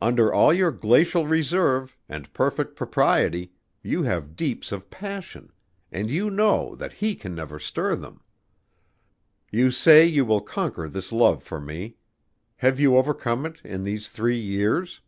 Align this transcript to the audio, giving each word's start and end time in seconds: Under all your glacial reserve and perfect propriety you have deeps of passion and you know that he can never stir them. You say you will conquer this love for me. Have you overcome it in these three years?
Under 0.00 0.32
all 0.32 0.50
your 0.54 0.70
glacial 0.72 1.26
reserve 1.26 1.94
and 2.08 2.32
perfect 2.32 2.74
propriety 2.74 3.52
you 3.82 4.02
have 4.04 4.34
deeps 4.34 4.72
of 4.72 4.88
passion 4.88 5.52
and 5.92 6.08
you 6.10 6.30
know 6.30 6.74
that 6.76 6.94
he 6.94 7.14
can 7.14 7.34
never 7.34 7.58
stir 7.58 7.94
them. 7.94 8.22
You 9.50 9.70
say 9.70 10.06
you 10.06 10.24
will 10.24 10.40
conquer 10.40 10.88
this 10.88 11.12
love 11.12 11.42
for 11.42 11.60
me. 11.60 11.96
Have 12.56 12.80
you 12.80 12.96
overcome 12.96 13.44
it 13.44 13.60
in 13.62 13.84
these 13.84 14.08
three 14.08 14.40
years? 14.40 15.02